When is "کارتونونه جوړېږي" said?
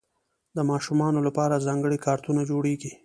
2.05-2.91